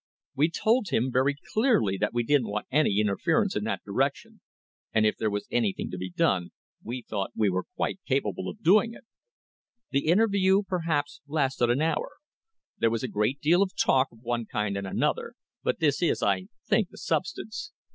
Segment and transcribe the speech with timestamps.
[0.35, 4.41] We told him very clearly that we didn't want any interference in that direction,
[4.95, 6.49] and if there was anything to be done,
[6.83, 9.03] we thought we were quite capable of doing it.
[9.91, 12.13] The interview perhaps lasted an hour.
[12.79, 16.23] There was a great deal of talk of one kind and another, but this is,
[16.23, 17.71] I think, the substance.